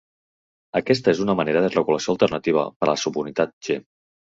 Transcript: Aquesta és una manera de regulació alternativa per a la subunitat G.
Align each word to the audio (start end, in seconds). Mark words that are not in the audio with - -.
Aquesta 0.79 1.11
és 1.13 1.21
una 1.25 1.35
manera 1.41 1.61
de 1.67 1.69
regulació 1.75 2.15
alternativa 2.15 2.65
per 2.81 2.91
a 2.91 2.91
la 2.95 2.99
subunitat 3.05 3.57
G. 3.71 3.81